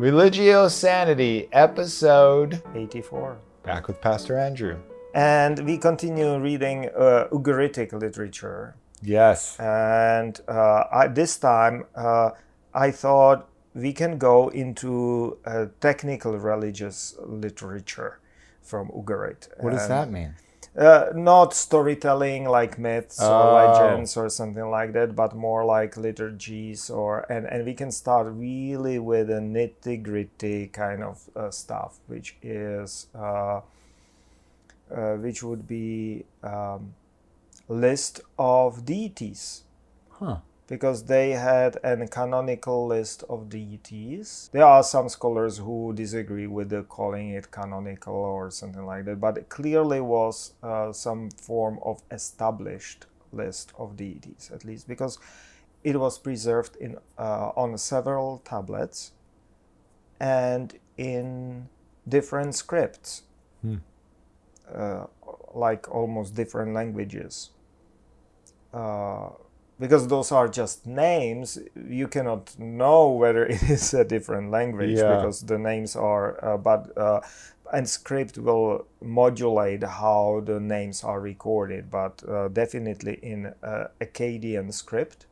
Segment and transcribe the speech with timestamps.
[0.00, 3.36] Religio Sanity, episode 84.
[3.62, 4.78] back with Pastor Andrew.
[5.14, 8.76] And we continue reading uh, Ugaritic literature.
[9.02, 9.60] Yes.
[9.60, 12.30] And uh, I, this time uh,
[12.72, 18.20] I thought we can go into uh, technical religious literature
[18.62, 19.48] from Ugarit.
[19.58, 20.34] What does that mean?
[20.76, 23.34] Uh, not storytelling like myths Oh.
[23.34, 27.90] or legends or something like that, but more like liturgies or and, and we can
[27.90, 33.60] start really with a nitty gritty kind of uh, stuff, which is uh,
[34.94, 36.94] uh, which would be um,
[37.68, 39.62] list of deities
[40.10, 40.38] Huh.
[40.70, 44.48] Because they had a canonical list of deities.
[44.52, 49.20] There are some scholars who disagree with the calling it canonical or something like that,
[49.20, 55.18] but it clearly was uh, some form of established list of deities, at least because
[55.82, 59.10] it was preserved in uh, on several tablets
[60.20, 61.68] and in
[62.08, 63.22] different scripts,
[64.72, 65.06] uh,
[65.52, 67.50] like almost different languages
[68.72, 69.30] uh,
[69.80, 75.16] because those are just names, you cannot know whether it is a different language Yeah.
[75.16, 76.44] because the names are.
[76.44, 77.20] Uh, but uh,
[77.72, 84.72] and script will modulate how the names are recorded, but uh, definitely in uh, Akkadian
[84.74, 85.26] script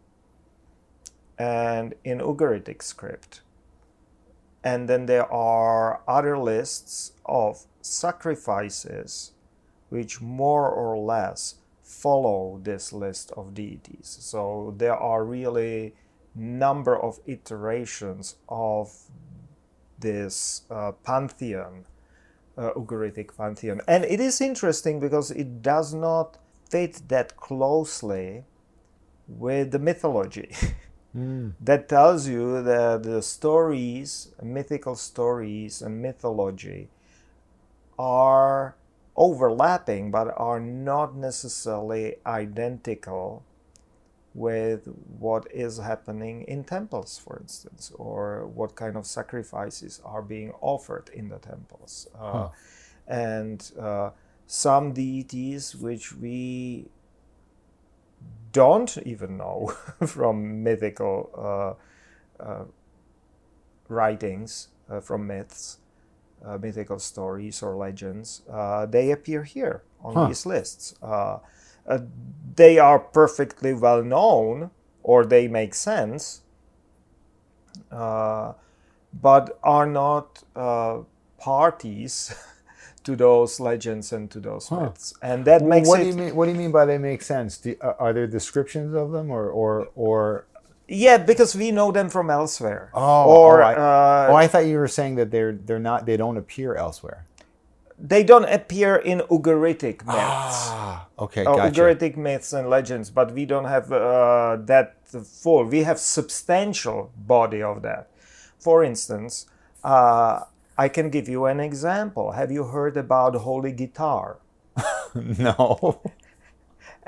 [1.36, 3.42] and in Ugaritic script.
[4.64, 9.32] And then there are other lists of sacrifices
[9.88, 11.54] which more or less
[11.88, 14.18] follow this list of deities.
[14.20, 15.94] So there are really
[16.34, 18.92] number of iterations of
[19.98, 21.86] this uh, pantheon,
[22.56, 26.36] uh, Ugaritic pantheon, and it is interesting because it does not
[26.70, 28.44] fit that closely
[29.26, 30.54] with the mythology.
[31.60, 36.90] that tells you that the stories, mythical stories, and mythology
[37.98, 38.76] are
[39.18, 43.44] overlapping but are not necessarily identical
[44.34, 44.86] with
[45.18, 51.10] what is happening in temples, for instance, or what kind of sacrifices are being offered
[51.14, 52.08] in the temples.
[52.18, 52.48] Uh, Huh.
[53.08, 54.10] And uh,
[54.46, 56.90] some deities which we
[58.52, 59.74] don't even know
[60.06, 61.78] from mythical
[62.40, 62.64] uh, uh,
[63.88, 65.78] writings, uh, from myths,
[66.44, 70.20] uh, mythical stories or legends, uh, they appear here on Huh.
[70.20, 70.94] these lists.
[71.02, 71.38] Uh,
[71.86, 71.98] uh,
[72.56, 74.70] they are perfectly well known
[75.02, 76.42] or they make sense,
[77.90, 78.52] uh,
[79.12, 81.00] but are not uh,
[81.38, 82.34] parties
[83.04, 84.76] to those legends and to those Huh.
[84.76, 85.14] myths.
[85.22, 86.36] And that makes what it do you mean?
[86.36, 87.58] What do you mean by they make sense?
[87.58, 90.46] Do, uh, are there descriptions of them, or or or?
[90.88, 92.90] Yeah, because we know them from elsewhere.
[92.94, 96.06] Oh, or oh, I, uh, oh, I thought you were saying that they're they're not.
[96.06, 97.24] They don't appear elsewhere.
[97.98, 100.70] they don't appear in Ugaritic myths.
[100.70, 101.72] Ah, okay, Uh, gotcha.
[101.80, 104.96] Ugaritic myths and legends, but we don't have uh, that
[105.42, 105.64] full.
[105.64, 108.08] We have substantial body of that.
[108.58, 109.46] For instance,
[109.84, 110.44] uh,
[110.78, 112.32] I can give you an example.
[112.32, 114.38] Have you heard about holy guitar?
[115.14, 116.00] no.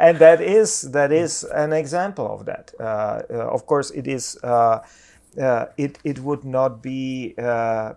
[0.00, 2.72] And that is that is an example of that.
[2.80, 4.38] Uh, uh, of course, it is.
[4.42, 4.80] Uh,
[5.40, 7.34] uh, it it would not be.
[7.38, 7.94] Uh,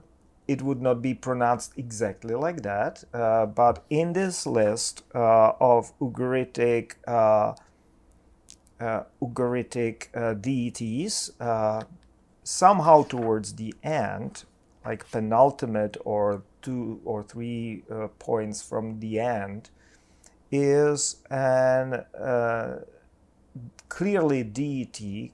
[0.47, 5.97] it would not be pronounced exactly like that, uh, but in this list uh, of
[6.00, 7.53] Ugaritic uh,
[8.80, 11.84] uh, Ugaritic uh, deities, uh,
[12.44, 14.44] somehow towards the end,
[14.85, 19.70] like penultimate or two or three uh, points from the end,
[20.53, 22.80] is an uh,
[23.90, 25.34] clearly deity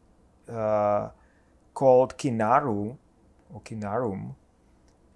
[0.50, 1.10] uh,
[1.74, 2.98] called Kinaru
[3.54, 4.36] or Kinarum,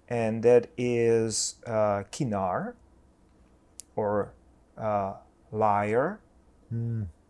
[0.08, 2.74] and that is uh, Kinar
[3.96, 4.32] or
[4.76, 5.14] uh,
[5.50, 6.20] lyre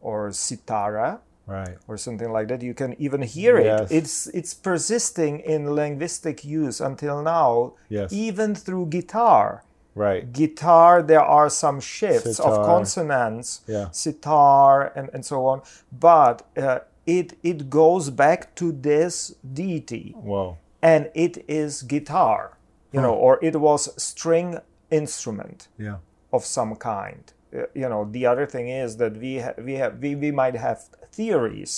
[0.00, 1.76] or sitara Right.
[1.86, 2.62] or something like that.
[2.62, 3.66] You can even hear it.
[3.90, 8.12] It's it's persisting in linguistic use until now, Yes.
[8.14, 9.63] even through guitar
[9.96, 10.32] Right.
[10.32, 13.88] guitar there are some shifts of consonants Yeah.
[13.92, 15.62] sitar and, and so on
[15.92, 20.56] but uh, it it goes back to this deity Whoa.
[20.82, 22.58] and it is guitar
[22.92, 24.58] you know or it was string
[24.90, 25.98] instrument Yeah.
[26.32, 27.24] of some kind
[27.54, 30.56] Uh, you know the other thing is that we ha- we have we, we might
[30.66, 30.78] have
[31.18, 31.72] theories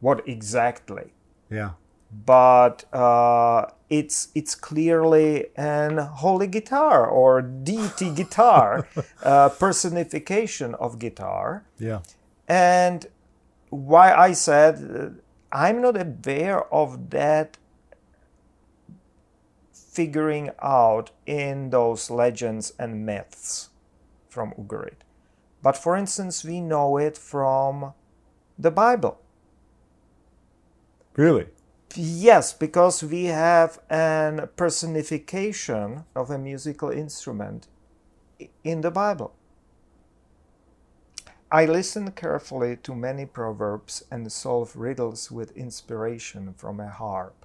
[0.00, 1.06] what exactly
[1.50, 1.70] Yeah.
[2.10, 8.88] But uh, it's it's clearly an holy guitar or deity guitar,
[9.22, 11.64] uh, personification of guitar.
[11.78, 12.00] Yeah.
[12.46, 13.06] And
[13.70, 17.58] why I said uh, I'm not aware of that
[19.72, 23.70] figuring out in those legends and myths
[24.28, 25.02] from Ugarit.
[25.62, 27.94] But for instance, we know it from
[28.58, 29.20] the Bible.
[31.16, 31.48] Really?
[31.96, 37.66] Yes, because we have an personification of a musical instrument
[38.64, 39.34] in the Bible.
[41.52, 47.44] I listen carefully to many proverbs and solve riddles with inspiration from a harp.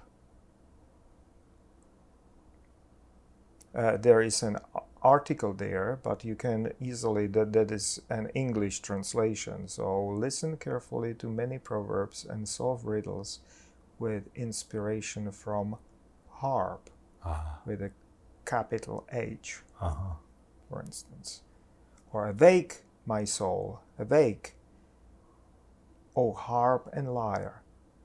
[3.74, 4.56] Uh, there is an
[5.02, 9.68] article there, but you can easily, that, that is an English translation.
[9.68, 13.40] So listen carefully to many proverbs and solve riddles
[14.04, 15.66] with inspiration from
[16.42, 16.84] harp
[17.24, 17.56] Uh-huh.
[17.68, 17.90] with a
[18.44, 20.14] capital H, Uh-huh.
[20.68, 21.28] for instance.
[22.12, 22.72] Or awake,
[23.06, 24.46] my soul, awake.
[26.16, 27.62] O harp and lyre,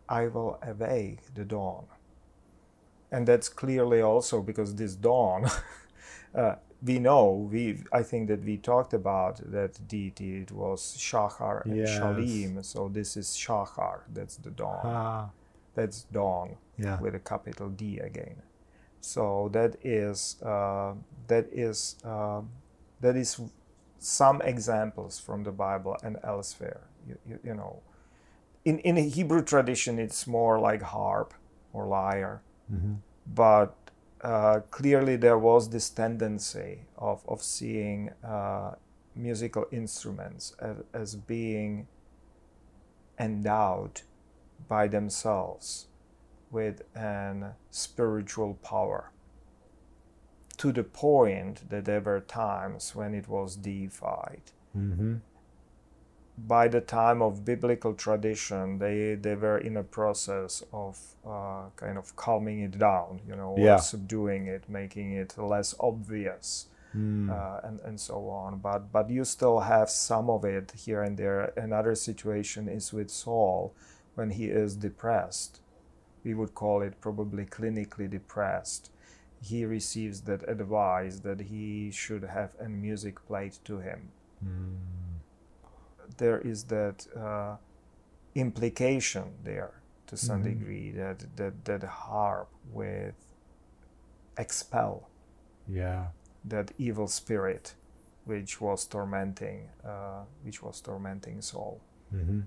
[0.07, 1.85] I will awake the dawn.
[3.11, 5.41] And that's clearly also because this dawn,
[6.41, 6.55] uh,
[6.87, 7.61] we know, we
[7.99, 10.41] I think that we talked about that deity.
[10.43, 11.89] It was Shachar and Yes.
[11.99, 12.63] Shalim.
[12.63, 13.97] So this is Shachar.
[14.13, 14.81] That's the dawn.
[14.85, 15.29] Ah.
[15.79, 16.99] That's Dawn Yeah.
[17.01, 18.41] with a capital D again.
[19.01, 20.93] So that is uh,
[21.27, 22.41] that is uh,
[23.01, 23.41] that is
[23.99, 26.81] some examples from the Bible and elsewhere.
[27.07, 27.81] You, you, you know,
[28.65, 31.33] in in a Hebrew tradition, it's more like harp
[31.73, 32.41] or lyre,
[32.71, 32.95] Mm-hmm.
[33.35, 33.75] but
[34.21, 38.71] uh, clearly there was this tendency of of seeing uh,
[39.15, 41.87] musical instruments as, as being
[43.19, 44.01] endowed
[44.69, 45.87] by themselves
[46.51, 49.11] with an spiritual power
[50.57, 54.41] to the point that there were times when it was deified.
[54.77, 55.15] Mm-hmm.
[56.37, 61.97] By the time of biblical tradition, they, they were in a process of uh, kind
[61.97, 63.77] of calming it down, you know, Yeah.
[63.77, 66.67] subduing it, making it less obvious
[66.97, 67.29] Mm.
[67.29, 68.57] uh, and and so on.
[68.57, 71.53] But but you still have some of it here and there.
[71.55, 73.75] Another situation is with Saul
[74.15, 75.61] when he is depressed.
[76.23, 78.91] We would call it probably clinically depressed.
[79.41, 84.09] He receives that advice that he should have a music played to him.
[84.45, 84.75] Mm.
[86.17, 87.55] There is that uh,
[88.35, 89.71] implication there
[90.07, 90.43] to some Mhm.
[90.43, 93.15] degree that that that harp with
[94.37, 95.09] expel
[95.67, 96.07] Yeah.
[96.43, 97.75] that evil spirit
[98.25, 101.81] which was tormenting uh, which was tormenting Saul.
[102.13, 102.41] Mm-hmm.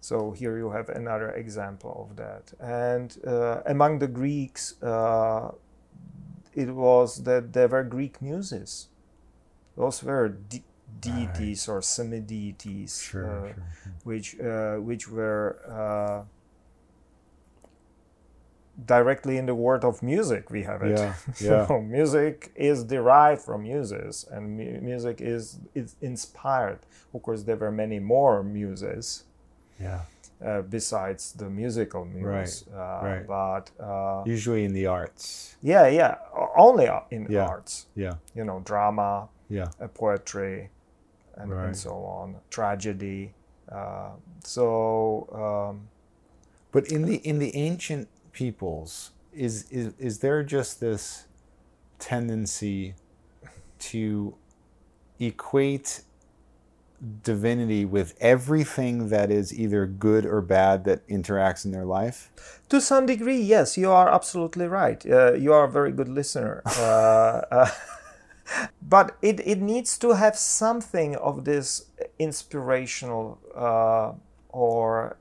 [0.00, 2.52] So here you have another example of that.
[2.60, 5.50] And uh, among the Greeks, uh,
[6.54, 8.88] it was that there were Greek muses.
[9.76, 10.64] Those were de-
[11.00, 13.92] deities or semi-deities, Sure, uh, sure, sure.
[14.04, 16.24] which uh, which were uh,
[18.84, 20.50] directly in the word of music.
[20.50, 20.98] We have it.
[20.98, 21.66] Yeah, yeah.
[21.66, 26.80] So music is derived from muses, and mu- music is is inspired.
[27.14, 29.24] Of course, there were many more muses
[29.80, 30.00] Yeah.
[30.44, 32.24] uh, besides the musical muse.
[32.24, 33.26] Right, Uh, right.
[33.26, 35.56] But uh, Usually in the arts.
[35.62, 36.14] yeah, yeah,
[36.56, 37.46] only uh, in Yeah.
[37.48, 37.86] arts.
[37.96, 38.14] Yeah.
[38.34, 39.70] You know, drama, Yeah.
[39.80, 40.70] uh, poetry,
[41.36, 43.34] and, and so on, tragedy.
[43.70, 44.10] Uh,
[44.44, 45.88] so um,
[46.72, 51.26] But in the in the ancient peoples, is is is there just this
[51.98, 52.94] tendency
[53.90, 54.34] to
[55.18, 56.02] equate
[57.22, 62.30] divinity with everything that is either good or bad that interacts in their life?
[62.70, 65.04] To some degree, yes, you are absolutely right.
[65.06, 66.62] Uh, you are a very good listener.
[66.66, 67.70] Uh, uh,
[68.82, 71.86] but it, it needs to have something of this
[72.18, 74.12] inspirational uh,
[74.48, 75.16] or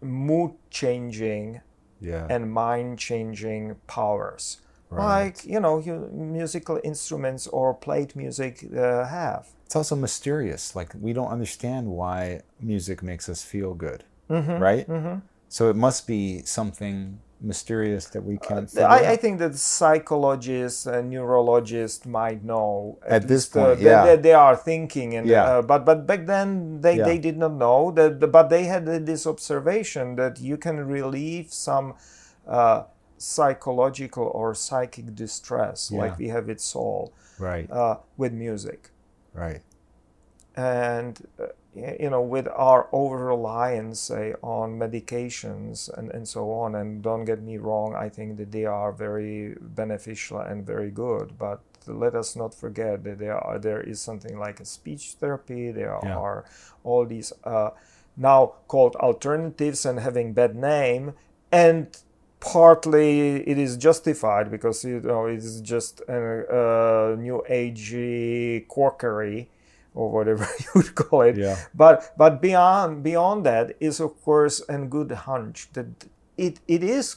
[0.00, 1.60] mood changing
[2.00, 2.26] Yeah.
[2.30, 4.60] and mind changing powers.
[4.90, 5.24] Right.
[5.26, 5.80] Like, you know,
[6.12, 9.46] musical instruments or played music uh, have.
[9.66, 10.74] It's also mysterious.
[10.74, 14.58] Like we don't understand why music makes us feel good, Mm-hmm.
[14.62, 14.86] right?
[15.48, 18.68] So it must be something mysterious that we can't.
[18.76, 23.78] Uh, I, I think that psychologists and neurologists might know At this least, uh, point,
[23.78, 24.04] they- yeah.
[24.06, 25.44] they, they are thinking and Yeah.
[25.44, 27.04] uh, but but back then they, Yeah.
[27.04, 31.94] they did not know that but they had this observation that you can relieve some
[32.46, 32.82] uh,
[33.20, 36.00] psychological or psychic distress Yeah.
[36.02, 38.80] like we have it Saul right, uh, with music
[39.34, 39.60] right.
[40.56, 41.46] and uh,
[42.02, 47.24] you know with our over reliance say on medications and, and so on and don't
[47.24, 52.14] get me wrong i think that they are very beneficial and very good but let
[52.14, 56.16] us not forget that there are there is something like a speech therapy there Yeah.
[56.16, 56.44] are
[56.84, 57.70] all these uh,
[58.16, 58.40] now
[58.72, 61.04] called alternatives and having bad name
[61.52, 61.86] and
[62.40, 69.48] partly it is justified because you know it's just a, a new agey quackery
[69.94, 71.36] or whatever you would call it.
[71.36, 71.56] Yeah.
[71.74, 75.86] But but beyond beyond that is of course a good hunch that
[76.36, 77.16] it it is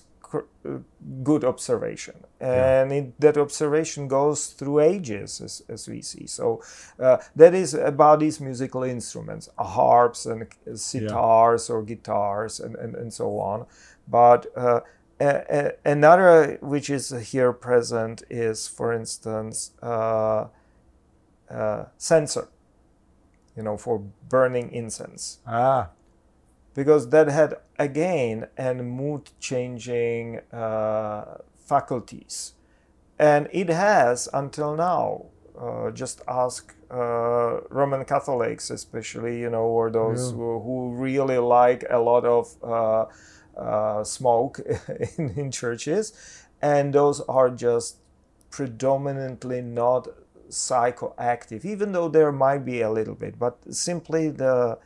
[1.24, 2.98] good observation and yeah.
[2.98, 6.60] it, that observation goes through ages as, as we see so
[7.00, 11.76] uh, that is about these musical instruments harps and sitars yeah.
[11.76, 13.66] or guitars and, and, and so on
[14.08, 14.80] but uh,
[15.20, 20.48] another which is here present is for instance uh,
[21.50, 22.48] uh censer
[23.56, 25.40] you know, for burning incense.
[25.48, 25.90] Ah.
[26.74, 32.54] Because that had again and mood changing uh, faculties.
[33.20, 35.26] And it has until now.
[35.60, 40.38] Uh, just ask uh, Roman Catholics, especially, you know, or those yeah.
[40.38, 42.58] who, who, really like a lot of
[43.58, 44.60] uh, uh, smoke
[45.18, 46.14] in, in churches.
[46.62, 47.98] And those are just
[48.50, 50.08] predominantly not
[50.50, 54.78] psychoactive, even though there might be a little bit, but simply the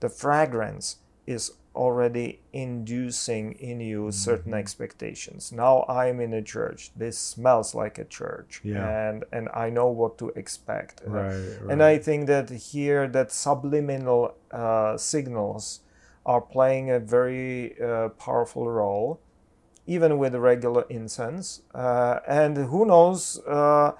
[0.00, 0.96] the fragrance
[1.26, 4.10] is already inducing in you mm-hmm.
[4.10, 5.50] certain expectations.
[5.50, 6.90] Now I'm in a church.
[6.94, 9.08] This smells like a church, yeah.
[9.08, 11.02] and and I know what to expect.
[11.04, 11.70] Right, right.
[11.70, 15.80] And I think that here that subliminal uh, signals
[16.26, 19.20] are playing a very uh, powerful role,
[19.86, 21.62] even with regular incense.
[21.74, 23.38] Uh, and who knows?
[23.46, 23.92] Uh,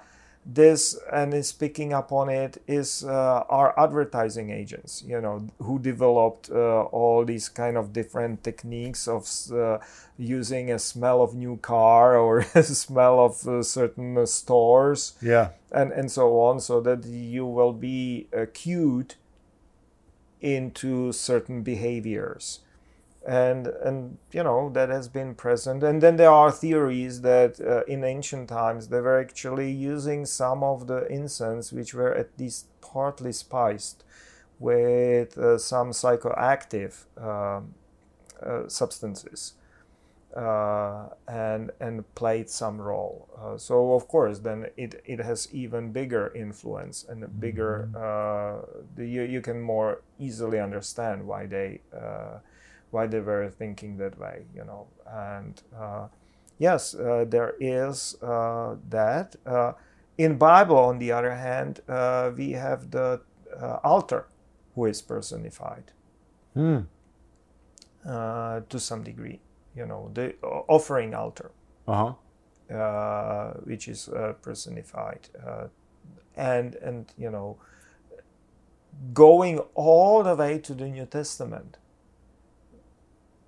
[0.45, 5.79] this and is picking up on it is uh, our advertising agents you know who
[5.79, 9.79] developed uh, all these kind of different techniques of uh,
[10.19, 15.91] using a smell of new car or a smell of uh, certain stores yeah and
[15.91, 19.15] and so on so that you will be cued
[20.41, 22.59] into certain behaviors.
[23.27, 25.81] And and you know that has been present.
[25.83, 30.63] And then there are theories that uh, in ancient times they were actually using some
[30.63, 34.03] of the incense which were at least partly spiced
[34.59, 37.73] with uh, some psychoactive um,
[38.41, 39.53] uh, substances
[40.35, 45.91] uh, and and played some role uh, so of course then it, it has even
[45.91, 48.99] bigger influence and bigger mm-hmm.
[48.99, 51.79] uh, you, you can more easily understand why they
[52.95, 54.87] why they were thinking that way, you know.
[55.05, 56.07] And uh,
[56.57, 59.35] yes, uh, there is uh, that.
[59.45, 59.73] Uh,
[60.17, 63.21] in Bible, on the other hand, uh, we have the
[63.61, 64.27] uh, altar,
[64.73, 65.91] who is personified
[66.55, 66.85] mm.
[68.05, 69.41] to some degree.
[69.75, 70.35] You know, the
[70.67, 71.51] offering altar,
[71.87, 73.53] uh-huh.
[73.63, 74.09] which is
[74.41, 75.29] personified,
[76.35, 77.57] and and you know,
[79.13, 81.77] going all the way to the New Testament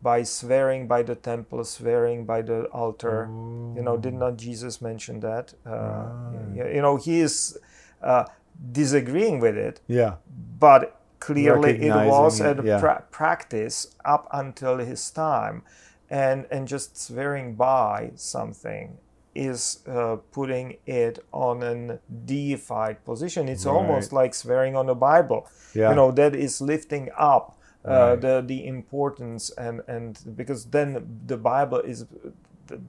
[0.01, 3.27] by swearing by the temple, swearing by the altar.
[3.75, 5.53] You know, did not Jesus mention that?
[5.65, 6.75] Uh, right.
[6.75, 7.57] You know, he is
[8.01, 8.25] uh,
[8.71, 9.81] disagreeing with it.
[9.87, 10.15] Yeah.
[10.59, 12.79] But clearly it was a yeah.
[12.79, 15.63] pra- practice up until his time.
[16.09, 18.97] And, and just swearing by something
[19.35, 23.47] is uh, putting it on a deified position.
[23.47, 23.73] It's right.
[23.73, 25.47] almost like swearing on the Bible.
[25.75, 25.89] Yeah.
[25.89, 31.37] You know, that is lifting up uh, the the importance and and because then the
[31.37, 32.05] Bible is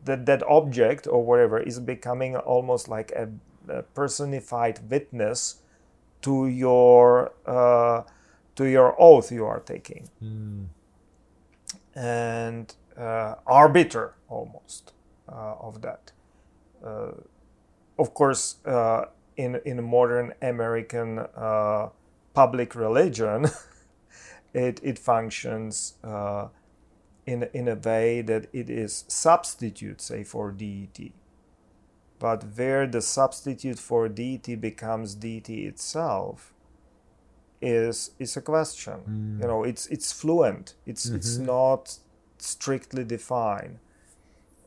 [0.04, 3.28] that that object or whatever is becoming almost like a,
[3.68, 5.62] a personified witness
[6.22, 8.02] to your uh,
[8.56, 10.66] to your oath you are taking mm.
[11.94, 12.74] and
[13.46, 14.92] arbiter almost
[15.28, 16.12] uh, of that
[16.84, 17.12] uh,
[17.98, 19.04] of course uh,
[19.36, 21.24] in in modern American
[22.34, 23.46] public religion
[24.54, 26.48] it, it functions uh,
[27.26, 31.12] in, in a way that it is substitute, say, for deity.
[32.18, 36.52] But where the substitute for deity becomes deity itself
[37.60, 38.98] is is a question.
[39.08, 39.42] Mm.
[39.42, 40.74] You know, it's it's fluent.
[40.86, 41.16] It's mm-hmm.
[41.16, 41.98] it's not
[42.38, 43.78] strictly define.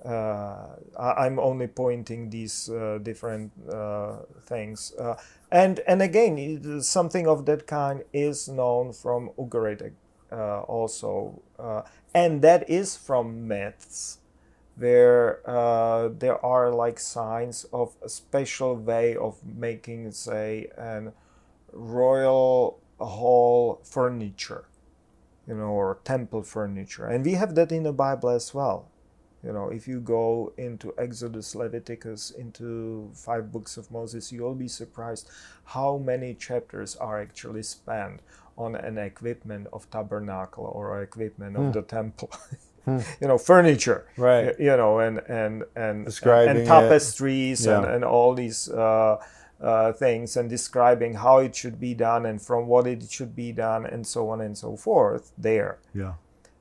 [0.03, 0.65] Uh,
[0.97, 4.93] I, am only pointing these uh, different uh, things.
[4.97, 5.15] Uh,
[5.51, 9.91] and and again, something of that kind is known from Ugarit
[10.31, 11.83] uh, also, uh,
[12.15, 14.17] and that is from myths,
[14.75, 15.39] where
[16.17, 21.13] there are like signs of a special way of making, say, an
[21.71, 24.65] royal hall furniture,
[25.47, 28.87] you know, or temple furniture, and we have that in the Bible as well
[29.43, 34.67] you know if you go into exodus leviticus into five books of moses you'll be
[34.67, 35.29] surprised
[35.65, 38.19] how many chapters are actually spent
[38.57, 41.73] on an equipment of tabernacle or equipment of mm.
[41.73, 42.29] the temple
[42.87, 44.59] you know, furniture, Right.
[44.59, 46.65] You know, and and and Describing and it.
[46.65, 49.23] tapestries and, and all these uh,
[49.61, 53.51] uh, things, and describing how it should be done and from what it should be
[53.51, 55.31] done, and so on and so forth.
[55.37, 55.79] There.
[55.93, 56.13] Yeah.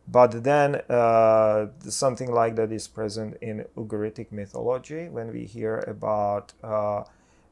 [0.06, 6.52] But then uh, something like that is present in Ugaritic mythology when we hear about
[6.64, 7.04] uh,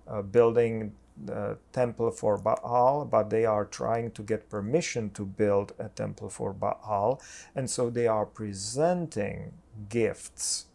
[0.08, 0.92] uh, building
[1.28, 6.30] a temple for Baal, but they are trying to get permission to build a temple
[6.30, 7.20] for Baal,
[7.54, 9.52] and so they are presenting
[9.88, 10.66] gifts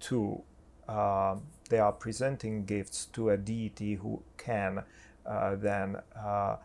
[0.00, 0.42] to.
[1.70, 4.84] They are presenting gifts to a deity who can
[5.24, 6.56] uh, then uh,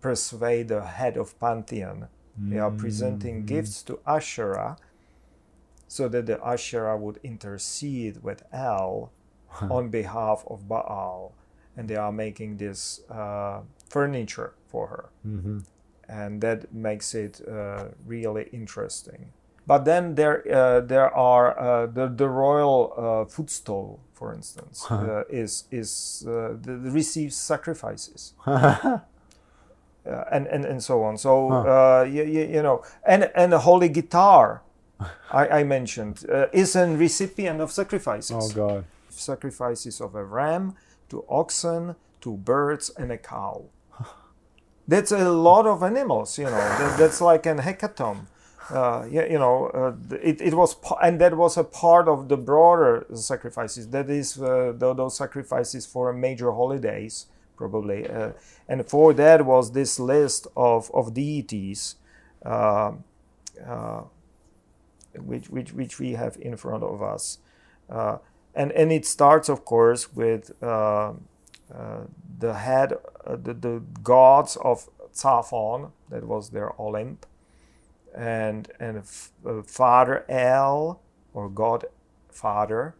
[0.00, 4.76] persuade the head of pantheon they are presenting gifts to Asherah
[5.88, 9.12] so that the Asherah would intercede with El
[9.62, 11.32] on behalf of Baal.
[11.76, 15.08] And they are making this uh, furniture for her.
[15.26, 15.58] Mm-hmm.
[16.08, 19.32] And that makes it uh, really interesting.
[19.66, 25.24] But then there, uh, there are uh, the, the royal uh, footstool, for instance, uh,
[25.28, 28.34] is, is uh, the, the receives sacrifices
[30.30, 31.18] and, and and so on.
[31.18, 34.62] So uh, you, you, you know, and and the holy guitar,
[35.32, 38.36] I, I mentioned, uh, is a recipient of sacrifices.
[38.36, 38.84] oh God.
[39.10, 40.74] Sacrifices of a ram
[41.08, 43.64] to oxen to birds and a cow.
[44.88, 46.38] That's a lot of animals.
[46.38, 48.26] You know, that, that's like an hecatomb.
[48.68, 52.36] Uh, you, you know, uh, it, it was, and that was a part of the
[52.36, 53.88] broader sacrifices.
[53.90, 58.08] That is, uh, tho- those sacrifices for major holidays, probably.
[58.08, 58.32] Uh,
[58.68, 61.94] and for that was this list of, of deities,
[62.44, 62.92] uh,
[63.64, 64.02] uh,
[65.14, 67.38] which, which, which we have in front of us.
[67.88, 71.14] And, and it starts, of course, with the
[72.40, 72.94] head,
[73.24, 77.18] the, the gods of Zaphon, that was their Olymp,
[78.16, 81.00] and and f- uh, Father El
[81.34, 81.84] or God
[82.30, 82.94] Father.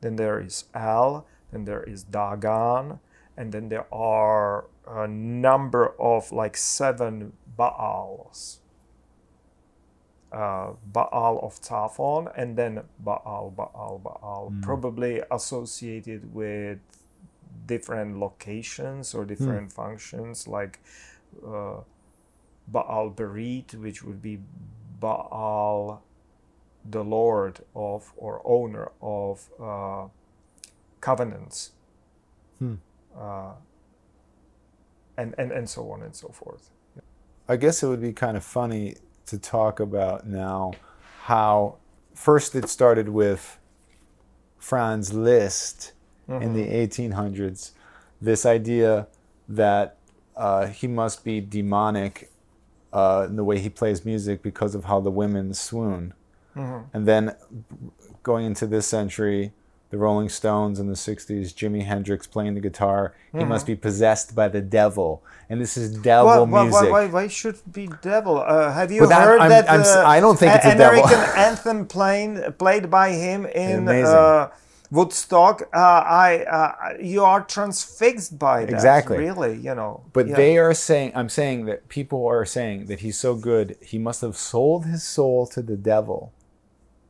[0.00, 1.26] Then there is El.
[1.50, 3.00] Then there is Dagon,
[3.36, 8.60] and then there are a number of like seven Baals.
[10.30, 16.80] Uh, Baal of Zaphon, and then Baal, Baal, Baal, probably associated with
[17.66, 20.80] different locations or different functions, like
[21.46, 21.80] uh,
[22.70, 24.38] Baal Berit, which would be
[25.00, 26.02] Baal,
[26.88, 30.08] the Lord of or owner of uh,
[31.00, 31.72] covenants,
[32.58, 32.74] Hmm.
[33.16, 33.52] uh,
[35.16, 36.70] and, and and so on and so forth.
[37.48, 40.72] I guess it would be kind of funny to talk about now
[41.22, 41.76] how
[42.14, 43.58] first it started with
[44.58, 45.92] Franz Liszt
[46.28, 47.70] in the 1800s,
[48.20, 49.06] this idea
[49.48, 49.96] that
[50.36, 52.30] uh, he must be demonic
[52.92, 56.14] uh, in the way he plays music because of how the women swoon.
[56.92, 57.36] And then
[58.24, 59.52] going into this century,
[59.90, 64.34] the Rolling Stones in the 60s, Jimi Hendrix playing the guitar, he must be possessed
[64.34, 65.22] by the devil.
[65.48, 66.82] And this is devil Why, music.
[66.82, 68.38] why, why, why should it be devil?
[68.38, 69.70] Uh, have you that- heard I'm- that?
[69.70, 71.04] I'm uh, I don't think a- it's a devil.
[71.04, 74.04] American anthem playing, played by him in Amazing.
[74.14, 74.48] uh,
[74.90, 75.62] Woodstock.
[75.74, 78.72] Uh, I, uh, you are transfixed by that.
[78.72, 79.18] Exactly.
[79.18, 80.02] Really, you know.
[80.12, 80.36] But Yeah.
[80.36, 84.20] they are saying, I'm saying that people are saying that he's so good, he must
[84.22, 86.32] have sold his soul to the devil.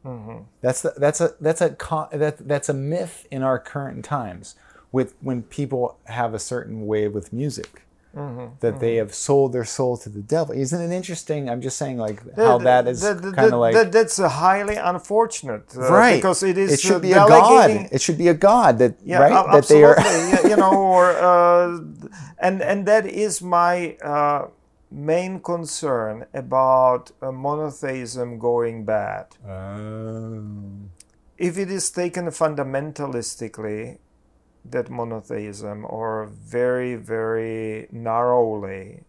[0.05, 0.39] Mm-hmm.
[0.61, 4.55] That's the, that's a that's a con, that that's a myth in our current times.
[4.91, 7.83] With when people have a certain way with music,
[8.17, 8.47] Mm-hmm.
[8.61, 10.55] that they have sold their soul to the devil.
[10.55, 11.49] Isn't it interesting?
[11.51, 14.77] I'm just saying, like how th- that is kind of like th- that's uh, highly
[14.77, 17.71] unfortunate, uh, right Because it is It should uh, be a god.
[17.93, 19.97] It should be a god that yeah, right a- that they are.
[20.49, 21.79] you know, or uh,
[22.39, 24.47] and and that is my uh,
[24.91, 29.27] main concern about uh, monotheism going bad.
[29.47, 30.43] Oh.
[31.37, 33.99] If it is taken fundamentalistically,
[34.65, 39.05] that monotheism, or very very narrowly,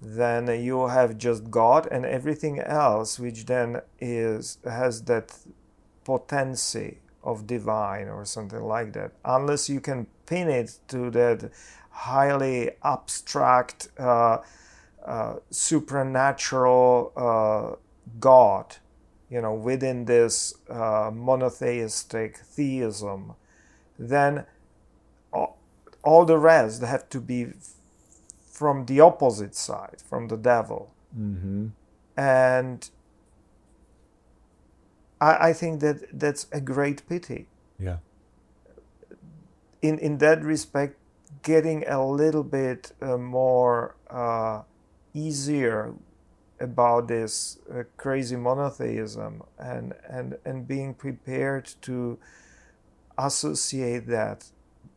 [0.00, 5.36] then you have just God and everything else, which then is has that
[6.04, 9.12] potency of divine or something like that.
[9.24, 11.50] Unless you can pin it to that
[11.90, 14.38] highly abstract, uh,
[15.04, 17.76] uh, supernatural uh,
[18.20, 18.76] God,
[19.30, 23.34] you know, within this uh, monotheistic theism,
[23.98, 24.44] then
[26.04, 27.52] all, the rest have to be
[28.50, 30.92] from the opposite side, from the devil.
[31.12, 31.68] hmm
[32.16, 32.88] And
[35.20, 37.46] I, I think that that's a great pity.
[37.78, 37.98] Yeah.
[39.82, 40.96] In, in that respect,
[41.42, 44.62] getting a little bit uh, more uh,
[45.12, 45.94] easier
[46.60, 52.18] about this uh, crazy monotheism and, and, and being prepared to
[53.18, 54.46] associate that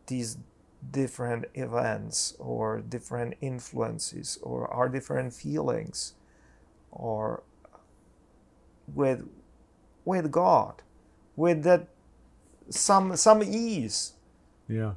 [0.07, 0.37] these
[0.91, 6.13] different events or different influences or our different feelings
[6.91, 7.43] or
[8.93, 9.27] with
[10.05, 10.81] with God
[11.35, 11.87] with that
[12.69, 14.13] some some ease
[14.67, 14.93] Yeah.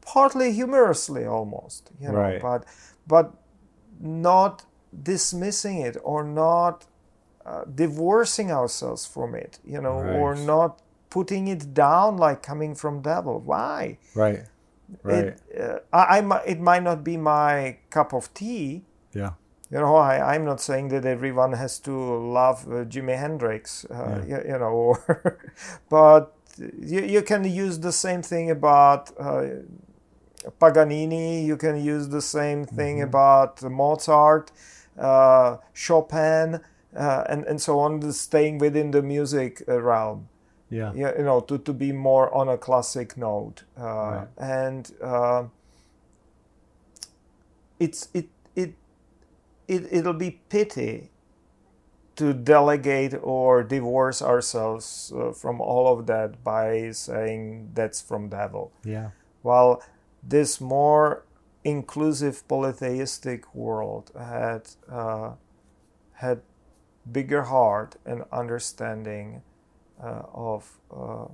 [0.00, 2.40] partly humorously almost you know Right.
[2.40, 2.64] but
[3.06, 3.32] but
[4.00, 4.64] not
[5.02, 6.86] dismissing it or not
[7.46, 10.80] uh, divorcing ourselves from it you know or not
[11.10, 14.44] putting it down like coming from devil why Right.
[15.02, 15.24] Right.
[15.24, 18.84] it, uh, I, I it might not be my cup of tea.
[19.12, 19.32] Yeah.
[19.70, 24.22] you know I, i'm not saying that everyone has to love uh, jimi hendrix uh,
[24.26, 25.38] you, you know or
[25.88, 29.44] but you, you can use the same thing about uh,
[30.60, 31.44] paganini.
[31.44, 34.52] You can use the same thing about mozart
[34.98, 36.60] uh, chopin
[36.96, 40.28] uh, and, and so on staying within the music realm
[40.74, 40.92] Yeah.
[40.94, 44.28] yeah, you know, to, to be more on a classic note, uh, Right.
[44.38, 45.44] and uh,
[47.78, 48.74] it's it it
[49.68, 51.10] it it'll be pity
[52.16, 58.70] to delegate or divorce ourselves uh, from all of that by saying that's from devil.
[58.84, 59.10] Yeah.
[59.42, 59.82] While
[60.22, 61.24] this more
[61.64, 65.32] inclusive polytheistic world had uh,
[66.14, 66.40] had
[67.10, 69.42] bigger heart and understanding
[70.00, 71.26] of uh,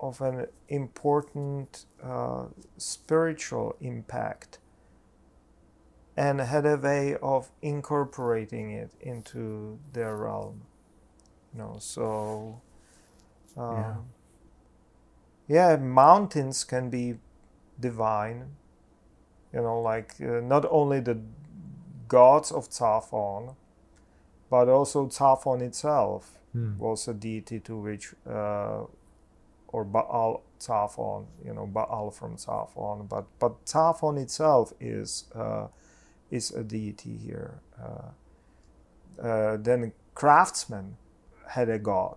[0.00, 4.58] of an important uh, spiritual impact
[6.16, 10.62] and had a way of incorporating it into their realm
[11.52, 12.60] you know so
[13.70, 13.96] Yeah.
[13.96, 14.06] um,
[15.48, 17.18] yeah mountains can be
[17.80, 18.56] divine
[19.52, 21.18] you know like uh, not only the
[22.08, 23.54] gods of Zaphon
[24.50, 26.78] but also Zaphon itself Hmm.
[26.78, 28.84] was a deity to which uh,
[29.68, 35.68] or Baal Tafon, you know, Baal from Tafon, but but Zaphon itself is uh,
[36.30, 37.60] is a deity here.
[37.80, 40.96] Uh, uh, then craftsmen
[41.48, 42.16] had a god,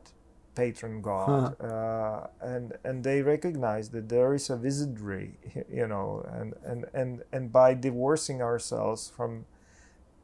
[0.55, 5.37] patron god, uh, and and they recognized that there is a wizardry,
[5.71, 9.45] you know, and and and and by divorcing ourselves from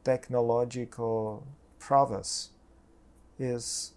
[0.04, 1.46] technological
[1.78, 2.50] prowess
[3.38, 3.92] is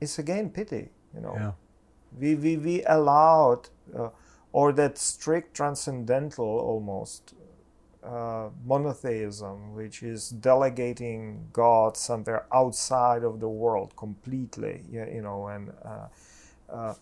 [0.00, 1.52] is again pity, you know Yeah.
[2.18, 4.10] we we, we allowed uh,
[4.52, 7.34] or that strict transcendental almost
[8.02, 15.48] uh, monotheism which is delegating god somewhere outside of the world completely yeah, you know
[15.48, 16.06] and uh,
[16.72, 16.94] uh,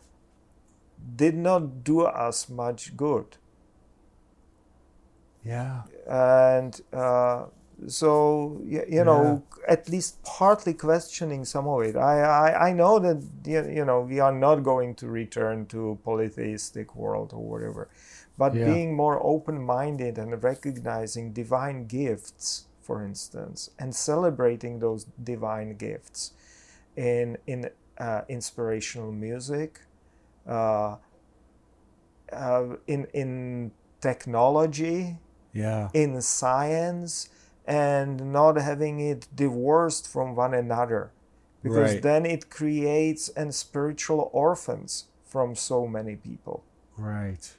[1.17, 3.37] did not do us much good
[5.45, 5.83] Yeah.
[6.07, 7.47] and uh,
[7.87, 12.99] so you, you know at least partly questioning some of it I, I i know
[12.99, 17.89] that you you know we are not going to return to polytheistic world or whatever
[18.37, 18.65] but Yeah.
[18.65, 26.33] being more open-minded and recognizing divine gifts for instance and celebrating those divine gifts
[26.97, 29.81] in in uh, inspirational music
[30.49, 30.97] uh,
[32.33, 35.17] uh, in in technology
[35.53, 35.89] Yeah.
[35.95, 37.29] in science
[37.69, 41.13] and not having it divorced from one another
[41.63, 42.03] because Right.
[42.03, 46.65] then it creates and spiritual orphans from so many people
[46.97, 47.55] Right.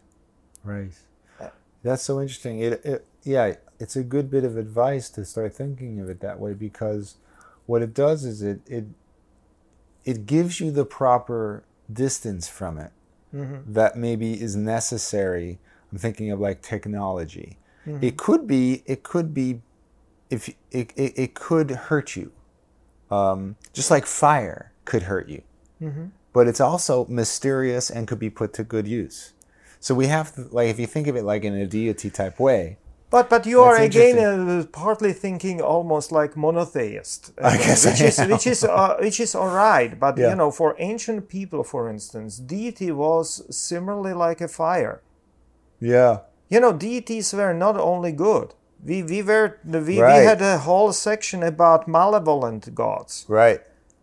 [0.63, 0.91] Right.
[1.39, 1.47] Uh,
[1.83, 2.59] That's so interesting.
[2.59, 6.39] It, it yeah, it's a good bit of advice to start thinking of it that
[6.39, 7.15] way because
[7.65, 8.85] what it does is it it
[10.05, 12.91] it gives you the proper distance from it
[13.65, 15.59] that maybe is necessary.
[15.91, 17.57] I'm thinking of like technology.
[18.01, 19.61] It could be it could be
[20.29, 22.31] if it, it, it could hurt you.
[23.11, 25.41] Um, just like fire could hurt you.
[26.33, 29.33] But it's also mysterious and could be put to good use.
[29.79, 32.39] So we have to, like, if you think of it like in a deity type
[32.39, 32.77] way,
[33.09, 37.89] but but you are again uh, partly thinking almost like monotheist I again, guess I
[37.89, 40.29] which is which is uh, which is all right but Yeah.
[40.29, 45.01] you know for ancient people for instance deity was similarly like a fire.
[45.81, 48.53] Yeah, you know deities were not only good
[48.85, 49.95] we we were we, we
[50.31, 53.61] had a whole section about malevolent gods right.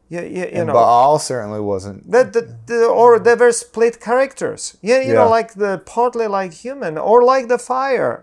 [0.09, 2.11] yeah, yeah you And know Baal certainly wasn't.
[2.11, 6.53] that the, the, or they were split characters yeah you know like the partly like
[6.65, 8.15] human or like the fire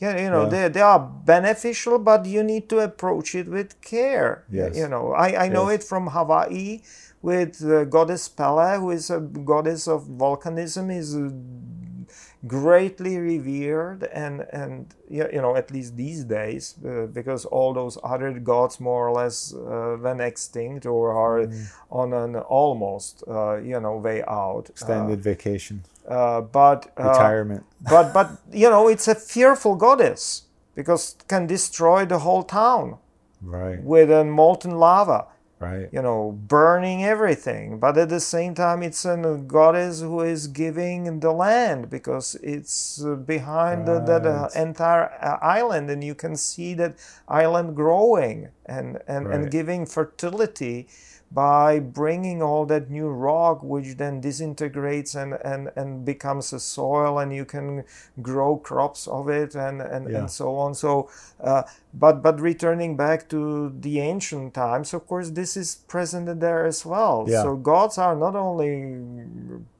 [0.00, 0.48] yeah you know Yeah.
[0.54, 0.98] they, they are
[1.34, 4.76] beneficial but you need to approach it with care Yes.
[4.76, 5.74] you know i, I know Yes.
[5.76, 6.80] it from hawaii
[7.22, 11.14] with the goddess pele who is a goddess of volcanism is
[12.46, 18.32] greatly revered and and you know at least these days uh, because all those other
[18.32, 21.66] gods more or less uh, went extinct or are Mm.
[21.90, 27.64] on an almost uh, you know way out Extended vacation, uh, but uh, retirement.
[27.90, 30.42] but but you know it's a fearful goddess
[30.74, 32.98] because can destroy the whole town
[33.40, 35.26] right, with a molten lava
[35.62, 35.88] right.
[35.92, 37.78] you know, burning everything.
[37.78, 43.02] But at the same time, it's a goddess who is giving the land because it's
[43.04, 46.96] uh, behind the, that uh, entire uh, island, and you can see that
[47.28, 50.88] island growing and and, and giving fertility
[51.34, 57.18] by bringing all that new rock which then disintegrates and, and, and becomes a soil
[57.18, 57.84] and you can
[58.20, 60.18] grow crops of it and, and, Yeah.
[60.18, 61.08] and so on so
[61.40, 61.62] uh,
[61.94, 66.84] but but returning back to the ancient times of course this is present there as
[66.84, 67.42] well Yeah.
[67.42, 68.74] so gods are not only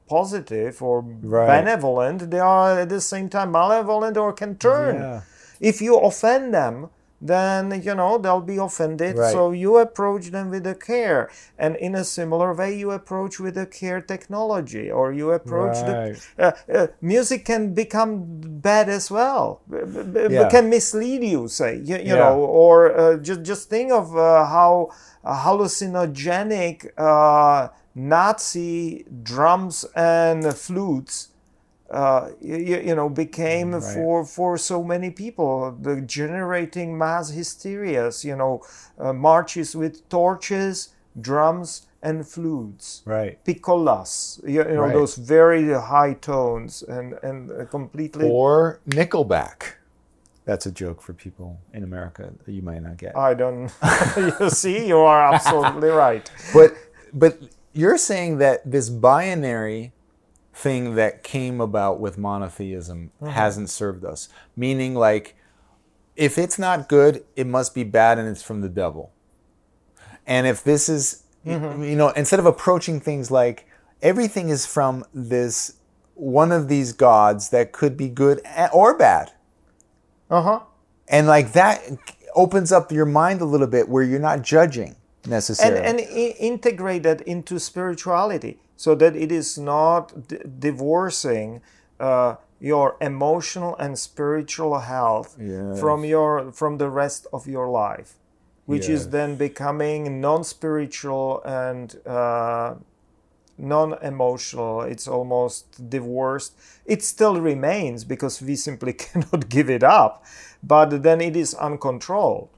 [0.09, 1.61] positive or Right.
[1.61, 5.21] benevolent they are at the same time malevolent or can turn Yeah.
[5.59, 6.89] if you offend them
[7.25, 9.31] then you know they'll be offended Right.
[9.33, 13.55] so you approach them with a care and in a similar way you approach with
[13.57, 16.15] a care technology or you approach Right.
[16.37, 18.09] the uh, uh, music can become
[18.69, 19.61] bad as well
[20.29, 20.49] Yeah.
[20.53, 22.23] can mislead you say you, you Yeah.
[22.23, 24.89] know or uh, just just think of uh, how
[25.77, 31.29] hallucinogenic uh, nazi drums and flutes
[31.93, 32.57] uh, you,
[32.89, 33.93] you know became Right.
[33.93, 35.51] for for so many people
[35.87, 38.61] the generating mass hysterias you know
[39.03, 40.89] uh, marches with torches
[41.21, 41.69] drums
[42.01, 43.37] and flutes Right.
[43.45, 44.93] piccolas you, you know Right.
[44.99, 49.59] those very high tones and and completely Or Nickelback.
[50.45, 53.15] That's a joke for people in America that you might not get.
[53.15, 53.71] i don't
[54.41, 56.25] you see you are absolutely right
[56.57, 56.69] But
[57.13, 57.33] but
[57.73, 59.93] you're saying that this binary
[60.53, 64.29] thing that came about with monotheism hasn't served us.
[64.55, 65.35] Meaning like
[66.15, 69.11] if it's not good, it must be bad and it's from the devil.
[70.27, 73.67] And if this is you know, instead of approaching things like
[74.01, 75.75] everything is from this
[76.15, 78.39] one of these gods that could be good
[78.71, 79.31] or bad.
[80.29, 80.59] uh-huh
[81.07, 81.81] And like that
[82.35, 85.81] opens up your mind a little bit where you're not judging necessarily.
[85.81, 91.49] and integrate that into spirituality so that it is not d- divorcing
[91.99, 95.79] uh, your emotional and spiritual health Yes.
[95.81, 98.11] from your from the rest of your life
[98.71, 101.27] which is then becoming non-spiritual
[101.63, 102.69] and uh,
[103.57, 106.51] non-emotional it's almost divorced
[106.85, 110.13] it still remains because we simply cannot give it up
[110.73, 112.49] but then it is uncontrolled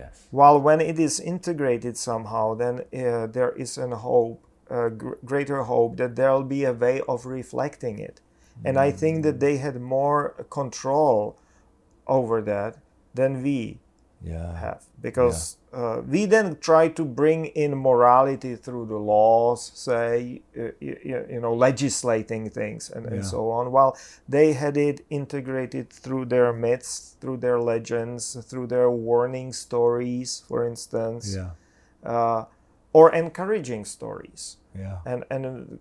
[0.00, 0.26] yes.
[0.30, 4.40] while when it is integrated somehow, then uh, there is an hope,
[5.00, 8.20] gr- greater hope that there'll be a way of reflecting it.
[8.64, 11.36] And I think that they had more control
[12.06, 12.76] over that
[13.14, 13.78] than we
[14.22, 14.52] Yeah.
[14.66, 20.72] have because uh, we then try to bring in morality through the laws say uh,
[20.86, 20.94] you,
[21.34, 23.12] you know legislating things and, Yeah.
[23.12, 23.92] and so on while
[24.28, 30.66] they had it integrated through their myths through their legends through their warning stories for
[30.68, 31.52] instance Yeah.
[32.14, 32.44] uh,
[32.92, 34.42] or encouraging stories
[34.78, 34.98] Yeah.
[35.04, 35.76] and and uh,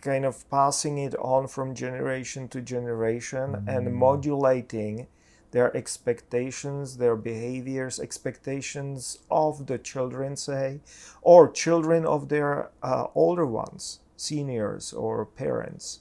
[0.00, 5.06] kind of passing it on from generation to generation and modulating
[5.52, 10.80] their expectations their behaviors expectations of the children say
[11.22, 16.00] or children of their uh, older ones seniors or parents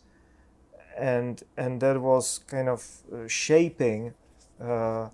[0.97, 2.81] and and that was kind of
[3.13, 4.13] uh, shaping
[4.61, 5.09] uh,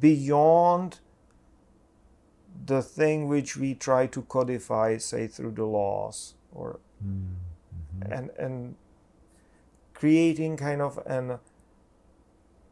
[0.00, 1.00] beyond
[2.64, 6.78] the thing which we try to codify say through the laws or
[8.10, 8.74] and and
[9.94, 11.38] creating kind of an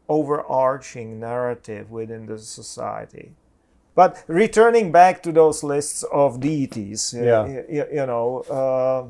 [0.08, 3.32] overarching narrative within the society
[3.94, 7.42] but returning back to those lists of deities Yeah.
[7.44, 9.04] y- y- you know uh,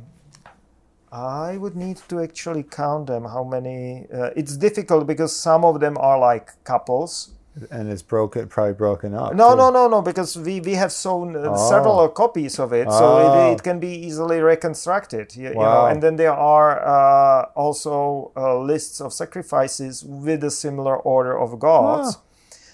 [1.16, 3.24] I would need to actually count them.
[3.24, 4.08] How many?
[4.12, 7.30] Uh, it's difficult because some of them are like couples.
[7.70, 9.32] And it's broken, probably broken up.
[9.34, 9.56] No, too.
[9.56, 10.02] no, no, no.
[10.02, 11.68] Because we we have sown uh, Oh.
[11.70, 13.50] several copies of it, so Oh.
[13.50, 15.36] it, it can be easily reconstructed.
[15.36, 15.86] You, you know, Wow.
[15.86, 21.58] and then there are uh, also uh, lists of sacrifices with a similar order of
[21.60, 22.16] gods.
[22.16, 22.20] Ah.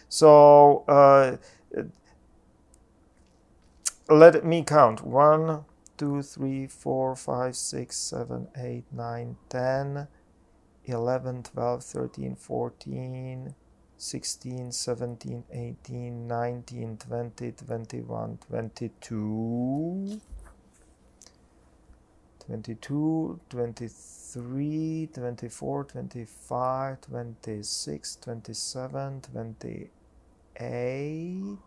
[0.09, 1.37] So uh,
[4.09, 5.65] let me count one,
[5.97, 10.09] two, three, four, five, six, seven, eight, nine, ten,
[10.85, 13.55] eleven, twelve, thirteen, fourteen.
[14.01, 20.21] 16, 17, 18, 19, 20, 21, 22,
[22.49, 31.59] 22, 23, 24, 25, 26, 27, 28,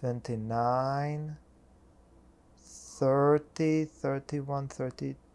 [0.00, 1.36] 29,
[2.98, 5.25] 30, 31, 32,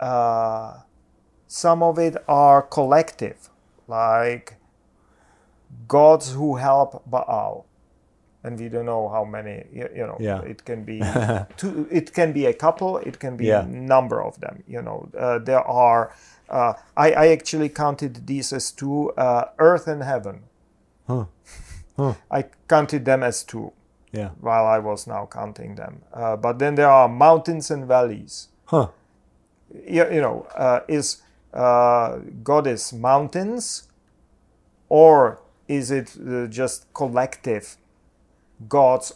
[0.00, 0.80] Uh,
[1.46, 3.50] some of it are collective,
[3.86, 4.56] like
[5.86, 7.66] gods who help Baal.
[8.44, 10.42] And we don't know how many, you, you know, Yeah.
[10.42, 11.00] it can be
[11.56, 13.62] two, it can be a couple, it can be Yeah.
[13.62, 15.08] a number of them, you know.
[15.18, 16.12] Uh, there are,
[16.48, 20.44] uh, I, I actually counted these as two, uh, earth and heaven.
[21.06, 21.24] Huh.
[21.96, 22.14] Huh.
[22.30, 23.72] I counted them as two
[24.12, 24.30] Yeah.
[24.40, 26.02] while I was now counting them.
[26.14, 28.48] Uh, but then there are mountains and valleys.
[28.66, 28.88] Huh.
[29.74, 31.22] You, you know, uh, is
[31.52, 33.88] uh, goddess mountains,
[34.88, 37.76] or is it uh, just collective
[38.68, 39.14] gods?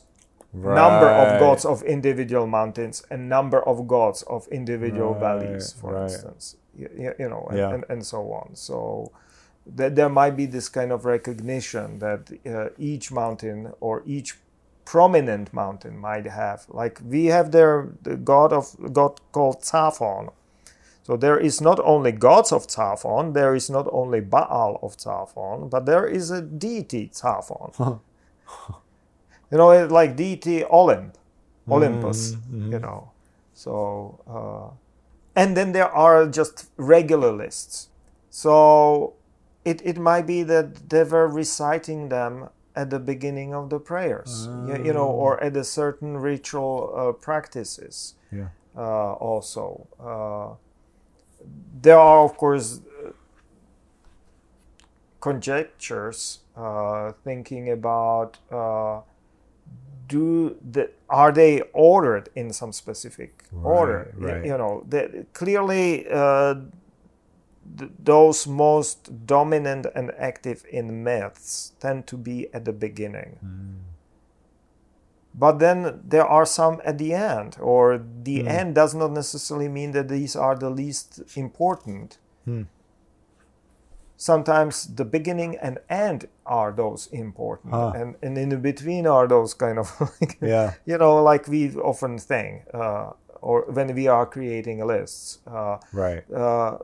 [0.54, 5.94] Number of gods of individual mountains and number of gods of individual Right, valleys, for
[5.94, 6.02] right.
[6.02, 6.56] instance.
[6.76, 7.70] You, you know, and, Yeah.
[7.74, 8.54] and, and so on.
[8.54, 9.12] So
[9.76, 14.36] that there might be this kind of recognition that uh, each mountain or each
[14.84, 20.32] prominent mountain might have like we have there the god of god called Zaphon
[21.04, 25.70] so there is not only gods of Zaphon there is not only Baal of Zaphon
[25.70, 28.00] but there is a deity Zaphon
[29.52, 31.14] you know it- like deity Olymp
[31.70, 32.36] Olympus
[32.72, 33.12] you know.
[33.54, 34.74] So uh,
[35.36, 37.88] and then there are just regular lists.
[38.30, 39.14] So
[39.64, 44.48] it, it might be that they were reciting them at the beginning of the prayers,
[44.64, 48.48] you, you know, or at a certain ritual uh, practices Yeah.
[48.76, 49.86] uh, also.
[50.00, 50.56] Uh,
[51.82, 52.80] there are, of course,
[55.20, 59.00] conjectures uh, thinking about uh,
[60.12, 63.30] do the, are they ordered in some specific
[63.62, 64.00] order?
[64.16, 64.44] Right.
[64.48, 66.54] You know, the, clearly uh,
[67.78, 73.32] th- those most dominant and active in myths tend to be at the beginning.
[75.34, 75.78] But then
[76.14, 77.84] there are some at the end, or
[78.28, 82.18] the end does not necessarily mean that these are the least important.
[82.44, 82.64] Hmm.
[84.22, 87.90] Sometimes the beginning and end are those important, Huh.
[87.96, 90.74] and, and in the between are those kind of like, Yeah.
[90.86, 96.22] you know, like we often think, uh, or when we are creating lists uh, Right.
[96.30, 96.78] uh,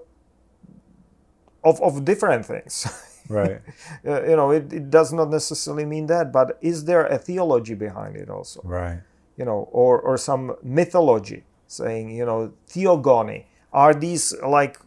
[1.62, 2.86] of, of different things.
[3.30, 3.60] Right.
[4.06, 7.74] Uh, you know, it, it does not necessarily mean that, but is there a theology
[7.74, 8.62] behind it also?
[8.64, 9.00] Right.
[9.36, 13.46] You know, or, or some mythology saying, you know, theogony.
[13.70, 14.78] Are these like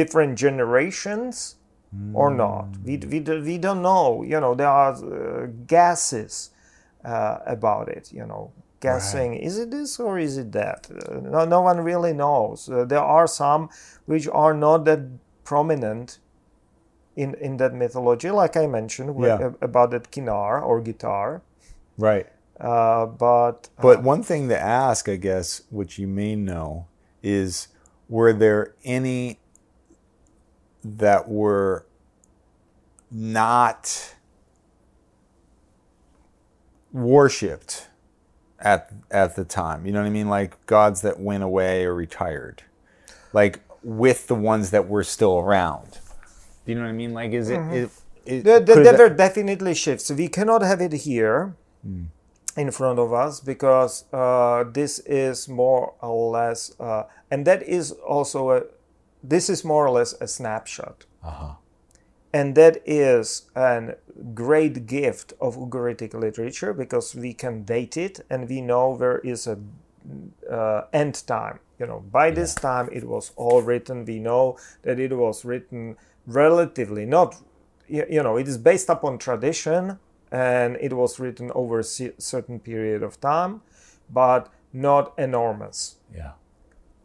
[0.00, 1.56] different generations
[2.12, 2.68] or not?
[2.84, 4.22] We, we, we don't know.
[4.22, 6.50] You know, there are uh, gases
[7.04, 8.52] uh, about it, you know.
[8.80, 10.90] Guessing, is it this or is it that?
[10.90, 12.68] Uh, no, no one really knows.
[12.68, 13.70] Uh, there are some
[14.04, 15.00] which are not that
[15.42, 16.18] prominent
[17.16, 19.52] in, in that mythology, like I mentioned wh- Yeah.
[19.62, 21.40] about that kinar or guitar.
[21.96, 22.26] Right.
[22.60, 26.86] Uh, but But one thing to ask, I guess, which you may know,
[27.22, 27.68] is
[28.08, 29.38] were there any
[30.84, 31.86] that were
[33.10, 34.14] not
[36.92, 37.88] worshipped
[38.58, 39.86] at at the time?
[39.86, 40.28] You know what I mean?
[40.28, 42.62] Like gods that went away or retired,
[43.32, 45.98] like with the ones that were still around.
[46.64, 47.12] Do you know what I mean?
[47.12, 47.60] Like, is it?
[47.72, 50.10] is- is- There, there, could there that- were definitely shifts.
[50.10, 51.54] We cannot have it here
[52.56, 57.90] in front of us because uh, this is more or less, uh, and that is
[57.92, 58.62] also a,
[59.24, 61.06] this is more or less a snapshot.
[61.22, 61.54] Uh-huh.
[62.32, 63.94] And that is a
[64.34, 69.46] great gift of Ugaritic literature because we can date it and we know there is
[69.46, 69.58] a
[70.50, 71.60] uh, end time.
[71.78, 74.04] You know, by this time it was all written.
[74.04, 75.96] We know that it was written
[76.26, 77.36] relatively not.
[77.88, 79.98] You, you know, it is based upon tradition
[80.30, 83.62] and it was written over a certain period of time,
[84.10, 86.32] but not enormous Yeah.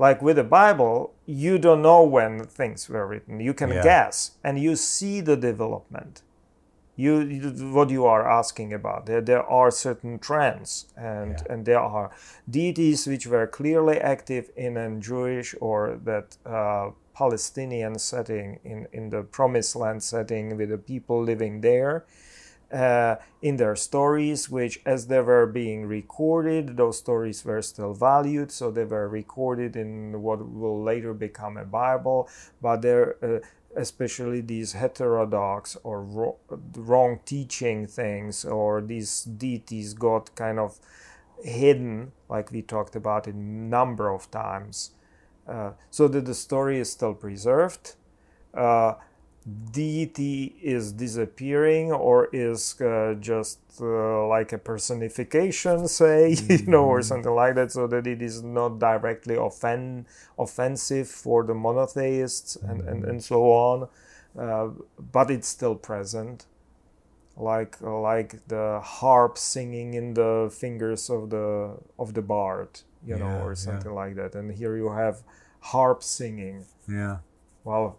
[0.06, 0.96] Like with the bible
[1.44, 3.84] you don't know when things were written you can Yeah.
[3.90, 6.22] guess and you see the development
[6.96, 11.52] you, you what you are asking about there, there are certain trends and Yeah.
[11.54, 12.08] and there are
[12.50, 15.80] deities which were clearly active in a jewish or
[16.10, 16.86] that uh,
[17.22, 21.96] palestinian setting in in the promised land setting with the people living there
[22.72, 28.52] uh, in their stories, which as they were being recorded, those stories were still valued,
[28.52, 32.30] so they were recorded in what will later become a Bible.
[32.62, 33.40] But they're uh,
[33.76, 36.38] especially these heterodox or ro-
[36.76, 40.80] wrong teaching things, or these deities got kind of
[41.44, 44.92] hidden, like we talked about a number of times,
[45.48, 47.96] uh, so that the story is still preserved.
[48.54, 48.96] Uh,
[49.72, 57.00] deity is disappearing or is uh, just uh, like a personification say you know or
[57.00, 57.08] mm-hmm.
[57.08, 60.06] something like that so that it is not directly offend
[60.38, 63.88] offensive for the monotheists and, and, and so on
[64.38, 64.68] uh,
[65.12, 66.46] but it's still present
[67.38, 73.20] like like the harp singing in the fingers of the of the bard you yeah,
[73.20, 73.98] know or something yeah.
[73.98, 75.24] like that and here you have
[75.62, 77.18] harp singing yeah
[77.64, 77.98] well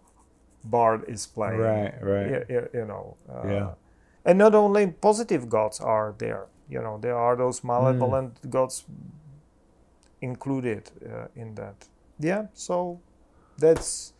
[0.63, 3.69] bard is playing right right you, you know uh, yeah
[4.25, 8.49] and not only positive gods are there you know there are those malevolent mm.
[8.49, 8.85] gods
[10.21, 11.87] included uh, in that
[12.19, 12.99] yeah so
[13.57, 14.13] that's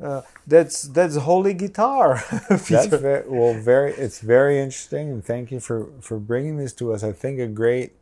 [0.00, 2.22] uh, that's that's holy guitar.
[2.48, 3.92] that's very, well, very.
[3.94, 7.02] It's very interesting, and thank you for for bringing this to us.
[7.02, 7.94] I think a great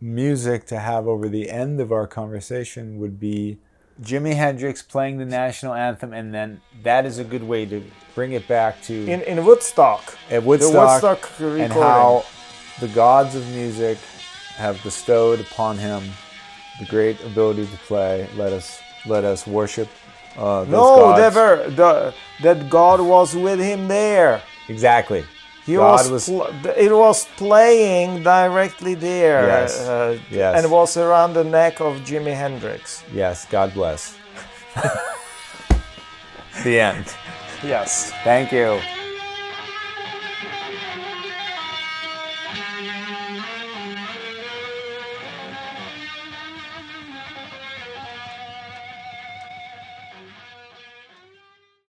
[0.00, 3.58] music to have over the end of our conversation would be
[4.02, 7.84] Jimi Hendrix playing the national anthem, and then that is a good way to
[8.14, 10.16] bring it back to in, in Woodstock.
[10.30, 12.24] At Woodstock, Woodstock and how
[12.80, 13.98] the gods of music
[14.56, 16.02] have bestowed upon him
[16.78, 18.28] the great ability to play.
[18.36, 19.88] Let us let us worship.
[20.36, 21.70] Uh, no, never.
[21.70, 24.42] The, that God was with him there.
[24.68, 25.24] Exactly.
[25.66, 29.46] He God was, was it was playing directly there.
[29.46, 29.80] Yes.
[29.80, 30.62] Uh, yes.
[30.62, 33.02] And was around the neck of Jimi Hendrix.
[33.12, 33.46] Yes.
[33.46, 34.16] God bless.
[36.64, 37.06] the end.
[37.62, 38.12] Yes.
[38.24, 38.80] Thank you.